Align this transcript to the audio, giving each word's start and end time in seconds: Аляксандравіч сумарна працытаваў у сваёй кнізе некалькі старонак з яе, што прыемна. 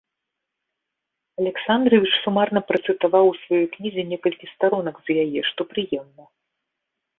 Аляксандравіч 1.41 2.11
сумарна 2.23 2.59
працытаваў 2.71 3.25
у 3.33 3.37
сваёй 3.41 3.63
кнізе 3.75 4.03
некалькі 4.15 4.45
старонак 4.55 4.95
з 5.05 5.21
яе, 5.27 5.41
што 5.53 5.61
прыемна. 5.75 6.23